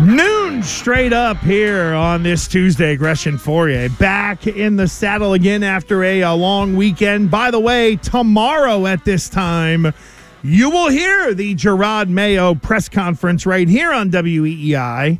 [0.00, 2.94] Noon straight up here on this Tuesday.
[2.94, 7.32] Gresh and Fauria back in the saddle again after a, a, long weekend.
[7.32, 9.92] By the way, tomorrow at this time,
[10.44, 15.18] you will hear the Jerod Mayo press conference right here on WEEI.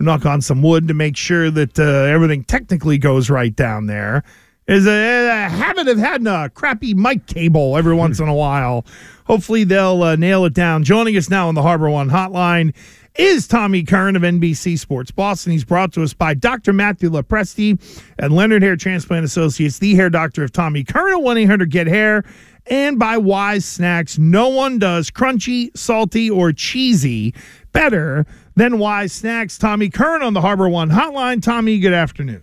[0.00, 4.24] Knock on some wood to make sure that uh, everything technically goes right down there.
[4.66, 8.84] Is a, a habit of having a crappy mic cable every once in a while.
[9.26, 10.82] Hopefully, they'll uh, nail it down.
[10.82, 12.74] Joining us now on the Harbor One Hotline
[13.18, 15.50] is Tommy Curran of NBC Sports Boston.
[15.52, 16.72] He's brought to us by Dr.
[16.72, 17.78] Matthew Lopresti
[18.18, 21.88] and Leonard Hair Transplant Associates, the hair doctor of Tommy Curran at 1 800 Get
[21.88, 22.24] Hair,
[22.66, 24.18] and by Wise Snacks.
[24.18, 27.34] No one does crunchy, salty, or cheesy
[27.72, 29.58] better than Wise Snacks.
[29.58, 31.42] Tommy Curran on the Harbor One Hotline.
[31.42, 32.42] Tommy, good afternoon.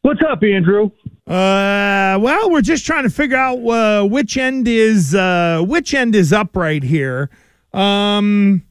[0.00, 0.90] What's up, Andrew?
[1.26, 6.14] Uh, well, we're just trying to figure out uh, which end is uh, which end
[6.14, 7.28] is up right here.
[7.72, 8.62] Um,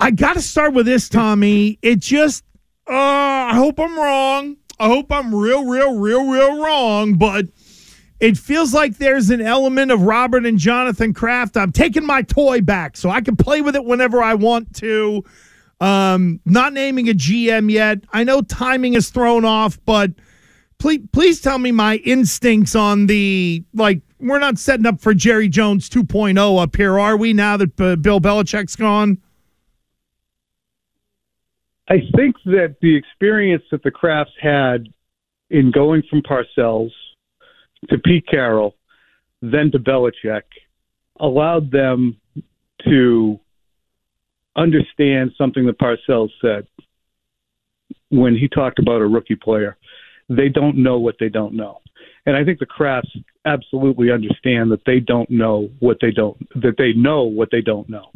[0.00, 1.78] I got to start with this, Tommy.
[1.82, 2.44] It just,
[2.88, 4.56] uh, I hope I'm wrong.
[4.78, 7.46] I hope I'm real, real, real, real wrong, but
[8.20, 11.56] it feels like there's an element of Robert and Jonathan Kraft.
[11.56, 15.24] I'm taking my toy back so I can play with it whenever I want to.
[15.80, 17.98] Um, not naming a GM yet.
[18.12, 20.12] I know timing is thrown off, but
[20.78, 24.02] please, please tell me my instincts on the like.
[24.20, 27.32] We're not setting up for Jerry Jones 2.0 up here, are we?
[27.32, 29.18] Now that Bill Belichick's gone.
[31.88, 34.88] I think that the experience that the Krafts had
[35.50, 36.90] in going from Parcells
[37.88, 38.74] to Pete Carroll,
[39.40, 40.42] then to Belichick,
[41.18, 42.20] allowed them
[42.84, 43.40] to
[44.56, 46.66] understand something that Parcells said
[48.10, 49.76] when he talked about a rookie player.
[50.28, 51.78] They don't know what they don't know.
[52.26, 53.08] And I think the Krafts
[53.46, 57.88] absolutely understand that they don't know what they don't that they know what they don't
[57.88, 58.10] know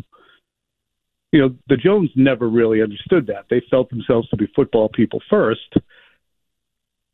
[1.32, 3.46] you know, the Jones never really understood that.
[3.48, 5.74] They felt themselves to be football people first,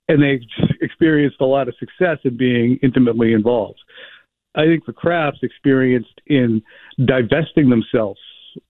[0.08, 0.40] and they
[0.80, 3.78] experienced a lot of success in being intimately involved.
[4.54, 6.62] I think the Krafts experienced in
[7.04, 8.20] divesting themselves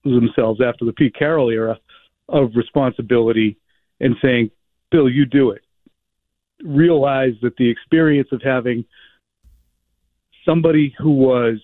[0.03, 1.79] themselves after the Pete Carroll era
[2.27, 3.57] of responsibility
[3.99, 4.51] and saying,
[4.91, 5.63] "Bill, you do it."
[6.63, 8.85] Realize that the experience of having
[10.45, 11.59] somebody who was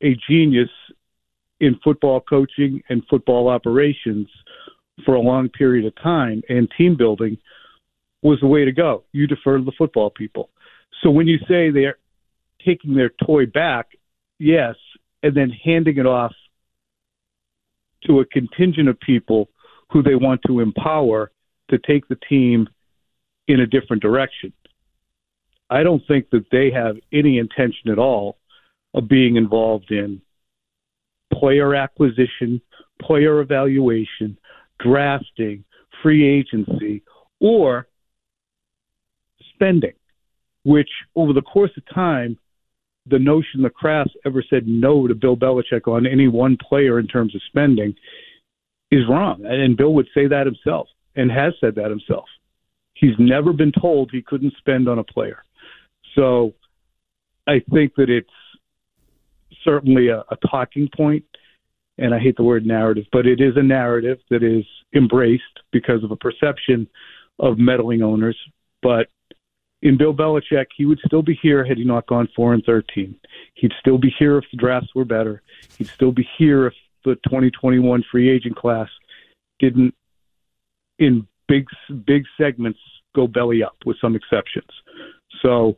[0.00, 0.70] a genius
[1.60, 4.28] in football coaching and football operations
[5.04, 7.36] for a long period of time and team building
[8.22, 9.04] was the way to go.
[9.12, 10.50] You defer to the football people.
[11.02, 11.98] So when you say they're
[12.64, 13.88] taking their toy back,
[14.38, 14.74] yes,
[15.22, 16.32] and then handing it off
[18.06, 19.48] to a contingent of people
[19.90, 21.30] who they want to empower
[21.70, 22.68] to take the team
[23.48, 24.52] in a different direction.
[25.70, 28.38] I don't think that they have any intention at all
[28.94, 30.20] of being involved in
[31.38, 32.60] player acquisition,
[33.00, 34.38] player evaluation,
[34.80, 35.64] drafting,
[36.02, 37.02] free agency,
[37.40, 37.86] or
[39.54, 39.94] spending,
[40.64, 42.38] which over the course of time,
[43.06, 47.06] the notion the Krafts ever said no to Bill Belichick on any one player in
[47.06, 47.94] terms of spending
[48.90, 49.44] is wrong.
[49.44, 52.24] And Bill would say that himself and has said that himself.
[52.94, 55.42] He's never been told he couldn't spend on a player.
[56.14, 56.54] So
[57.46, 58.28] I think that it's
[59.64, 61.24] certainly a, a talking point,
[61.98, 64.64] and I hate the word narrative, but it is a narrative that is
[64.94, 66.88] embraced because of a perception
[67.38, 68.36] of meddling owners.
[68.82, 69.08] But
[69.82, 73.16] in Bill Belichick, he would still be here had he not gone four and thirteen.
[73.54, 75.42] He'd still be here if the drafts were better.
[75.78, 76.74] He'd still be here if
[77.04, 78.88] the 2021 free agent class
[79.58, 79.94] didn't,
[80.98, 81.66] in big
[82.06, 82.78] big segments,
[83.14, 84.70] go belly up, with some exceptions.
[85.42, 85.76] So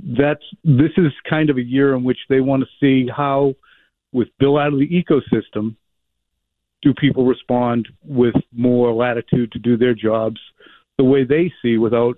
[0.00, 3.54] that's this is kind of a year in which they want to see how,
[4.12, 5.76] with Bill out of the ecosystem,
[6.82, 10.40] do people respond with more latitude to do their jobs
[10.98, 12.16] the way they see without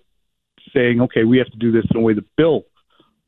[0.74, 2.64] saying, okay, we have to do this in a way that Bill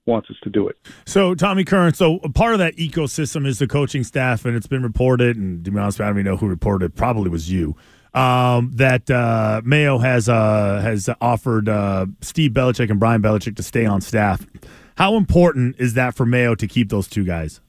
[0.07, 0.77] wants us to do it.
[1.05, 4.83] So, Tommy Curran, so part of that ecosystem is the coaching staff, and it's been
[4.83, 7.77] reported, and to be honest, I don't even know who reported it, probably was you
[8.17, 13.63] um, that uh, Mayo has uh, has offered uh, Steve Belichick and Brian Belichick to
[13.63, 14.45] stay on staff.
[14.97, 17.61] How important is that for Mayo to keep those two guys?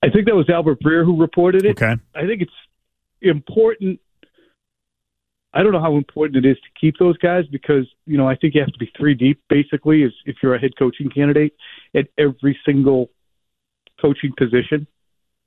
[0.00, 1.70] I think that was Albert Breer who reported it.
[1.70, 1.96] Okay.
[2.14, 2.52] I think it's
[3.20, 3.98] important.
[5.52, 8.36] I don't know how important it is to keep those guys because you know I
[8.36, 11.54] think you have to be three deep basically as if you're a head coaching candidate
[11.96, 13.10] at every single
[14.00, 14.86] coaching position,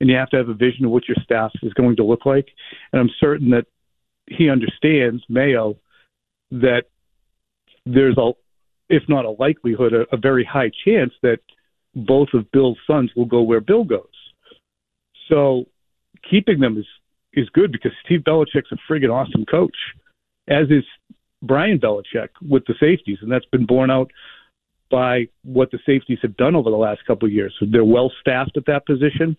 [0.02, 2.26] and you have to have a vision of what your staff is going to look
[2.26, 2.48] like.
[2.92, 3.66] And I'm certain that
[4.26, 5.76] he understands Mayo
[6.50, 6.86] that
[7.86, 8.32] there's a,
[8.88, 11.38] if not a likelihood, a, a very high chance that
[11.94, 14.02] both of Bill's sons will go where Bill goes.
[15.28, 15.66] So
[16.28, 16.86] keeping them is
[17.34, 19.76] is good because Steve Belichick's a friggin' awesome coach,
[20.48, 20.84] as is
[21.42, 24.10] Brian Belichick with the safeties, and that's been borne out
[24.90, 27.54] by what the safeties have done over the last couple of years.
[27.58, 29.36] So they're well staffed at that position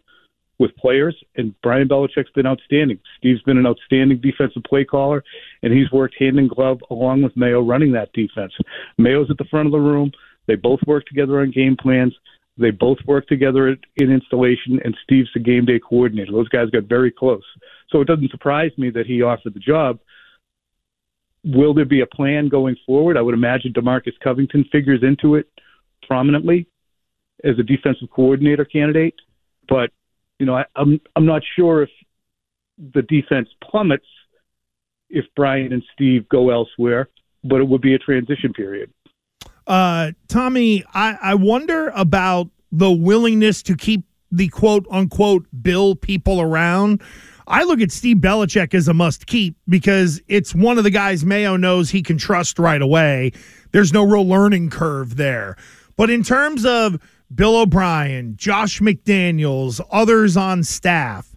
[0.59, 2.99] with players, and Brian Belichick's been outstanding.
[3.17, 5.23] Steve's been an outstanding defensive play caller,
[5.61, 8.53] and he's worked hand in glove along with Mayo running that defense.
[8.97, 10.11] Mayo's at the front of the room.
[10.47, 12.13] They both work together on game plans.
[12.57, 16.31] They both work together in installation, and Steve's the game day coordinator.
[16.31, 17.43] Those guys got very close.
[17.89, 19.99] So it doesn't surprise me that he offered the job.
[21.43, 23.17] Will there be a plan going forward?
[23.17, 25.47] I would imagine Demarcus Covington figures into it
[26.07, 26.67] prominently
[27.43, 29.15] as a defensive coordinator candidate.
[29.67, 29.89] But
[30.43, 31.89] you know, I, I'm I'm not sure if
[32.93, 34.05] the defense plummets
[35.09, 37.07] if Brian and Steve go elsewhere,
[37.45, 38.91] but it would be a transition period.
[39.65, 44.03] Uh, Tommy, I, I wonder about the willingness to keep
[44.33, 47.01] the quote unquote Bill people around.
[47.47, 51.23] I look at Steve Belichick as a must keep because it's one of the guys
[51.23, 53.31] Mayo knows he can trust right away.
[53.71, 55.55] There's no real learning curve there.
[55.95, 56.99] But in terms of
[57.33, 61.35] Bill O'Brien, Josh McDaniels, others on staff,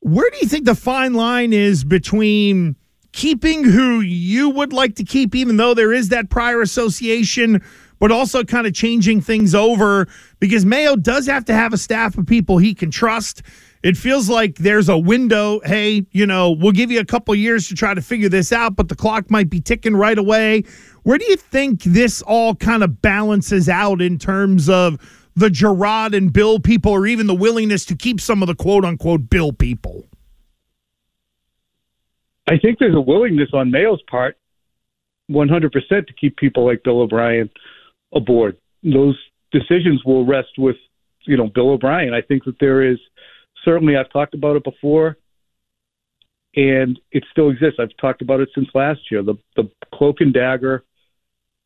[0.00, 2.76] where do you think the fine line is between
[3.12, 7.62] keeping who you would like to keep, even though there is that prior association,
[7.98, 10.06] but also kind of changing things over
[10.38, 13.42] because Mayo does have to have a staff of people he can trust.
[13.86, 15.60] It feels like there's a window.
[15.60, 18.74] Hey, you know, we'll give you a couple years to try to figure this out,
[18.74, 20.64] but the clock might be ticking right away.
[21.04, 24.98] Where do you think this all kind of balances out in terms of
[25.36, 28.84] the Jerod and Bill people, or even the willingness to keep some of the quote
[28.84, 30.04] unquote Bill people?
[32.48, 34.36] I think there's a willingness on Mayo's part,
[35.30, 37.48] 100% to keep people like Bill O'Brien
[38.12, 38.56] aboard.
[38.82, 39.16] Those
[39.52, 40.74] decisions will rest with,
[41.20, 42.14] you know, Bill O'Brien.
[42.14, 42.98] I think that there is
[43.66, 45.18] certainly I've talked about it before,
[46.54, 47.78] and it still exists.
[47.78, 49.22] I've talked about it since last year.
[49.22, 50.84] The the cloak and dagger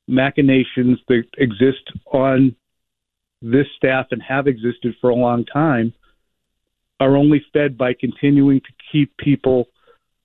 [0.09, 2.57] machinations that exist on
[3.41, 5.93] this staff and have existed for a long time
[6.99, 9.69] are only fed by continuing to keep people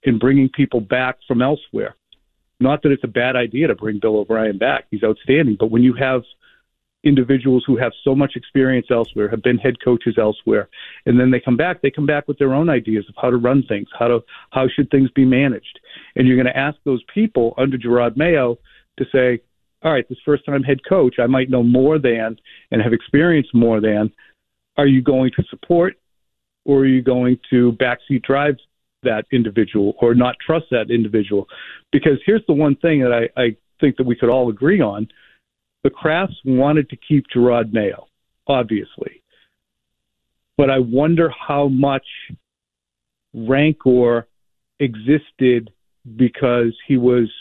[0.05, 1.95] and bringing people back from elsewhere.
[2.59, 4.85] Not that it's a bad idea to bring Bill O'Brien back.
[4.89, 5.57] He's outstanding.
[5.59, 6.23] But when you have
[7.05, 10.67] individuals who have so much experience elsewhere, have been head coaches elsewhere,
[11.05, 13.37] and then they come back, they come back with their own ideas of how to
[13.37, 14.19] run things, how to
[14.51, 15.79] how should things be managed.
[16.15, 18.57] And you're going to ask those people under Jerod Mayo
[18.97, 19.41] to say,
[19.83, 22.37] all right, this first time head coach, I might know more than
[22.71, 24.11] and have experienced more than.
[24.77, 25.95] Are you going to support
[26.65, 28.55] or are you going to backseat drive
[29.03, 31.47] that individual or not trust that individual?
[31.91, 35.07] Because here's the one thing that I, I think that we could all agree on.
[35.85, 38.07] The Krafts wanted to keep Jerod Mayo,
[38.47, 39.21] obviously.
[40.57, 42.07] But I wonder how much
[43.35, 44.27] rancor
[44.79, 45.69] existed
[46.15, 47.31] because he was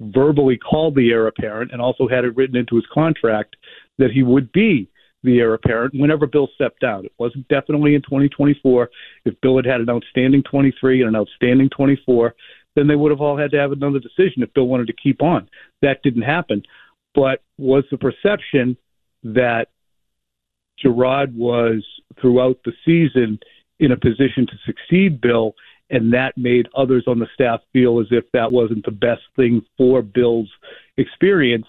[0.00, 3.54] verbally called the heir apparent and also had it written into his contract
[3.98, 4.88] that he would be
[5.22, 7.04] the heir apparent whenever Bill stepped down.
[7.04, 8.88] It wasn't definitely in 2024.
[9.26, 12.34] If Bill had had an outstanding 23 and an outstanding 24,
[12.76, 15.20] then they would have all had to have another decision if Bill wanted to keep
[15.20, 15.50] on.
[15.82, 16.62] That didn't happen.
[17.18, 18.76] But was the perception
[19.24, 19.66] that
[20.84, 21.84] Jerod was
[22.20, 23.40] throughout the season
[23.80, 25.54] in a position to succeed Bill,
[25.90, 29.62] and that made others on the staff feel as if that wasn't the best thing
[29.76, 30.48] for Bill's
[30.96, 31.66] experience.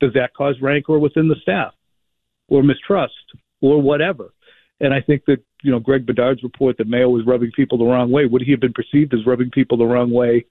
[0.00, 1.72] Does that cause rancor within the staff,
[2.50, 3.14] or mistrust,
[3.62, 4.34] or whatever?
[4.80, 7.86] And I think that you know Greg Bedard's report that Mayo was rubbing people the
[7.86, 8.26] wrong way.
[8.26, 10.44] Would he have been perceived as rubbing people the wrong way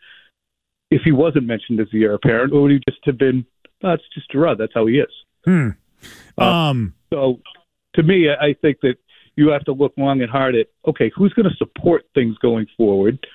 [0.90, 3.46] if he wasn't mentioned as the heir apparent, or would he just have been?
[3.84, 4.58] Oh, it's just Jerod.
[4.58, 5.12] That's how he is.
[5.46, 5.70] Hmm.
[6.38, 7.40] Uh, Um, so
[7.96, 8.96] to me, I think that
[9.36, 12.68] you have to look long and hard at okay, who's going to support things going
[12.76, 13.26] forward,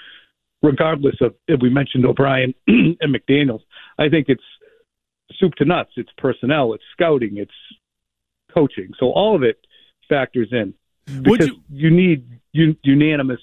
[0.63, 3.61] regardless of if we mentioned O'Brien and McDaniels.
[3.99, 4.43] I think it's
[5.39, 5.91] soup to nuts.
[5.97, 7.53] It's personnel, it's scouting, it's
[8.53, 8.91] coaching.
[8.99, 9.59] So all of it
[10.09, 10.75] factors in
[11.23, 13.41] because you- you, need un, unanimous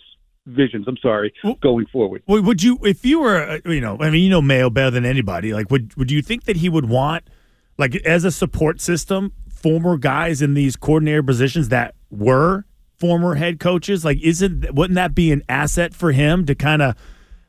[0.49, 0.85] visions.
[0.87, 2.23] I'm sorry, Well- going forward.
[2.27, 4.91] Would would you, if you were, uh, you know, I mean, you know Mayo better
[4.91, 5.53] than anybody.
[5.53, 7.23] Like, would would you think that he would want,
[7.77, 12.65] like, as a support system, former guys in these coordinator positions that were
[12.97, 14.03] former head coaches?
[14.03, 16.95] Like, isn't wouldn't that be an asset for him to kind of?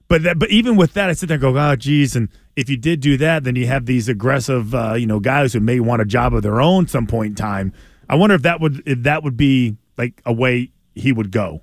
[0.09, 2.17] But that, but even with that, I sit there and go, oh, geez.
[2.17, 5.53] And if you did do that, then you have these aggressive, uh, you know, guys
[5.53, 7.73] who may want a job of their own some point in time.
[8.09, 11.63] I wonder if that would if that would be like a way he would go.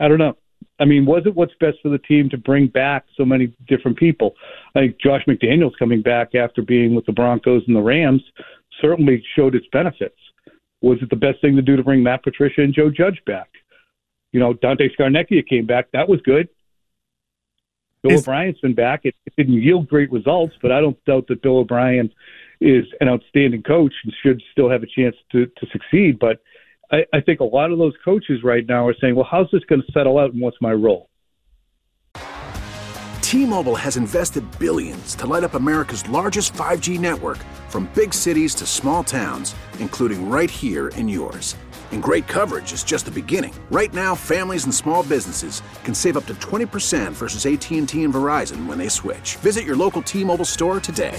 [0.00, 0.36] I don't know.
[0.78, 3.96] I mean, was it what's best for the team to bring back so many different
[3.96, 4.34] people?
[4.74, 8.22] I think Josh McDaniels coming back after being with the Broncos and the Rams
[8.80, 10.16] certainly showed its benefits.
[10.82, 13.48] Was it the best thing to do to bring Matt Patricia and Joe Judge back?
[14.32, 15.90] You know, Dante Scarnecchia came back.
[15.92, 16.48] That was good.
[18.02, 19.00] Bill is, O'Brien's been back.
[19.04, 22.12] It, it didn't yield great results, but I don't doubt that Bill O'Brien
[22.60, 26.18] is an outstanding coach and should still have a chance to, to succeed.
[26.18, 26.40] But
[26.90, 29.64] I, I think a lot of those coaches right now are saying, well, how's this
[29.64, 31.08] going to settle out and what's my role?
[33.22, 37.38] T-Mobile has invested billions to light up America's largest 5G network
[37.68, 41.56] from big cities to small towns, including right here in yours.
[41.90, 43.54] And great coverage is just the beginning.
[43.70, 48.66] Right now, families and small businesses can save up to 20% versus AT&T and Verizon
[48.66, 49.36] when they switch.
[49.36, 51.18] Visit your local T-Mobile store today.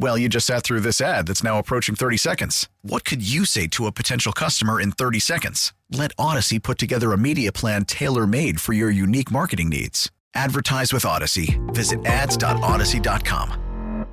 [0.00, 2.70] Well, you just sat through this ad that's now approaching 30 seconds.
[2.80, 5.74] What could you say to a potential customer in 30 seconds?
[5.90, 10.10] Let Audacy put together a media plan tailor made for your unique marketing needs.
[10.34, 11.60] Advertise with Audacy.
[11.74, 14.06] Visit ads.audacy.com.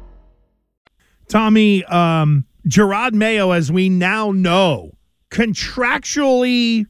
[1.29, 4.91] Tommy, um, Jerod Mayo, as we now know,
[5.32, 6.86] contractually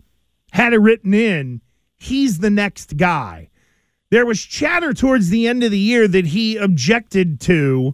[0.54, 1.62] had it written in,
[1.98, 3.51] he's the next guy.
[4.10, 7.94] There was chatter towards the end of the year that he objected to,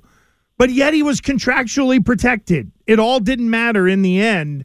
[0.63, 2.71] but yet he was contractually protected.
[2.87, 4.63] It all didn't matter in the end.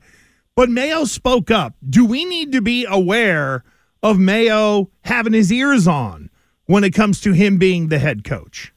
[0.55, 1.75] But Mayo spoke up.
[1.91, 3.65] Do we need to be aware
[4.01, 6.31] of Mayo having his ears on
[6.67, 8.73] when it comes to him being the head coach?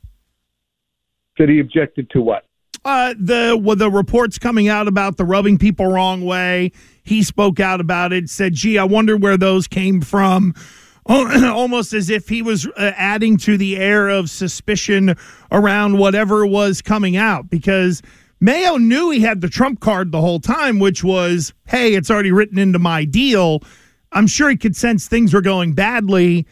[1.38, 2.48] That he objected to what?
[2.84, 6.72] Uh, the well, the reports coming out about the rubbing people wrong way.
[7.04, 8.32] He spoke out about it.
[8.32, 10.56] Said, "Gee, I wonder where those came from."
[11.08, 15.16] Almost as if he was uh, adding to the air of suspicion
[15.52, 18.02] around whatever was coming out, because
[18.40, 22.32] Mayo knew he had the trump card the whole time, which was, "Hey, it's already
[22.32, 23.64] written into my deal."
[24.12, 26.46] I'm sure he could sense things were going badly.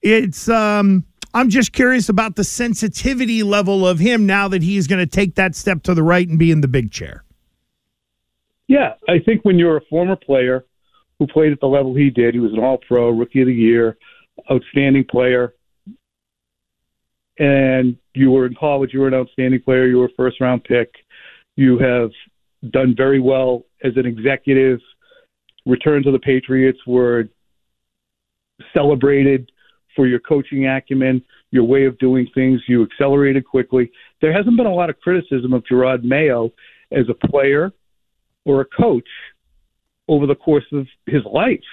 [0.00, 1.04] It's um
[1.34, 5.36] I'm just curious about the sensitivity level of him now that he's going to take
[5.36, 7.24] that step to the right and be in the big chair.
[8.68, 10.66] Yeah, I think when you're a former player
[11.22, 13.54] who played at the level he did, he was an all pro, rookie of the
[13.54, 13.96] year,
[14.50, 15.54] outstanding player,
[17.38, 20.64] and you were in college, you were an outstanding player, you were a first round
[20.64, 20.90] pick,
[21.54, 22.10] you have
[22.72, 24.80] done very well as an executive,
[25.64, 27.28] return to the Patriots were
[28.74, 29.50] celebrated
[29.94, 32.60] for your coaching acumen, your way of doing things.
[32.66, 33.92] You accelerated quickly.
[34.20, 36.50] There hasn't been a lot of criticism of Jerod Mayo
[36.90, 37.70] as a player
[38.44, 39.08] or a coach
[40.12, 41.64] over the course of his life.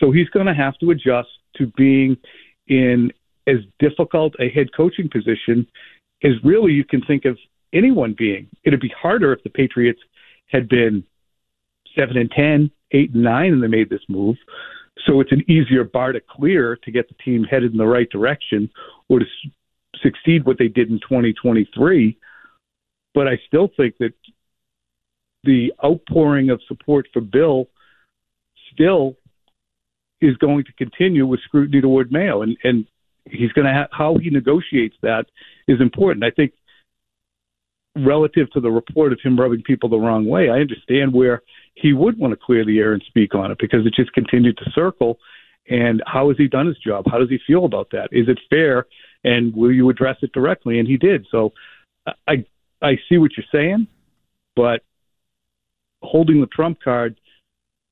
[0.00, 2.16] So he's going to have to adjust to being
[2.66, 3.12] in
[3.46, 5.66] as difficult a head coaching position
[6.24, 7.36] as really you can think of
[7.74, 8.48] anyone being.
[8.64, 10.00] It'd be harder if the Patriots
[10.46, 11.04] had been
[11.94, 14.36] seven and ten, eight and nine, and they made this move.
[15.06, 18.08] So it's an easier bar to clear to get the team headed in the right
[18.08, 18.70] direction
[19.08, 19.26] or to
[20.02, 22.16] succeed what they did in 2023.
[23.14, 24.14] But I still think that
[25.44, 27.66] the outpouring of support for Bill
[28.72, 29.16] still
[30.20, 32.86] is going to continue with scrutiny toward Mayo, and and
[33.24, 35.26] he's going to have how he negotiates that
[35.68, 36.24] is important.
[36.24, 36.52] I think
[37.96, 41.42] relative to the report of him rubbing people the wrong way, I understand where
[41.74, 44.56] he would want to clear the air and speak on it because it just continued
[44.58, 45.18] to circle.
[45.68, 47.04] And how has he done his job?
[47.10, 48.08] How does he feel about that?
[48.10, 48.86] Is it fair?
[49.24, 50.78] And will you address it directly?
[50.78, 51.26] And he did.
[51.30, 51.52] So
[52.26, 52.44] I
[52.80, 53.86] I see what you're saying,
[54.56, 54.82] but
[56.02, 57.18] holding the trump card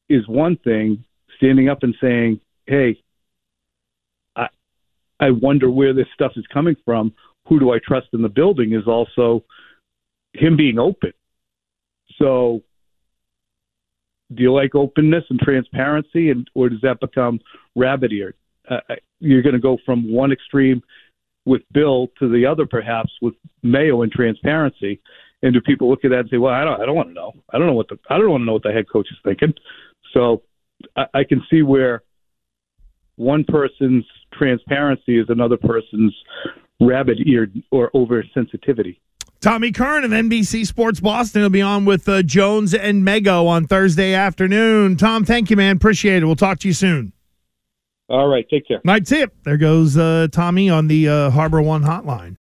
[0.09, 1.05] is one thing.
[1.37, 3.03] Standing up and saying, "Hey,
[4.37, 4.49] I
[5.19, 7.15] I wonder where this stuff is coming from.
[7.47, 9.45] Who do I trust in the building is also
[10.35, 11.13] him being open.
[12.19, 12.63] So,
[14.35, 17.41] do you like openness and transparency, and or does that become
[17.75, 18.35] rabbit eared?
[18.69, 18.79] Uh,
[19.19, 20.83] you're going to go from one extreme
[21.45, 25.01] with Bill to the other, perhaps with Mayo and transparency.
[25.43, 27.15] And do people look at that and say, "Well, I don't, I don't want to
[27.15, 27.33] know.
[27.51, 29.19] I don't know what the, I don't want to know what the head coach is
[29.25, 29.55] thinking."
[30.13, 30.43] So,
[30.97, 32.03] I, I can see where
[33.17, 36.15] one person's transparency is another person's
[36.81, 38.99] rabbit eared or oversensitivity.
[39.41, 43.67] Tommy Curran of NBC Sports Boston will be on with uh, Jones and Mego on
[43.67, 44.97] Thursday afternoon.
[44.97, 45.77] Tom, thank you, man.
[45.77, 46.27] Appreciate it.
[46.27, 47.15] We'll talk to you soon.
[48.11, 48.47] All right.
[48.51, 48.81] Take care.
[48.85, 49.33] Night tip.
[49.45, 52.37] There goes uh, Tommy on the uh, Harbor One hotline.